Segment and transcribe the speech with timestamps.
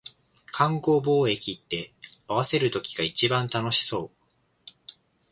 [0.47, 1.93] 勘合貿易って、
[2.27, 4.11] 合わせる時が一番楽しそう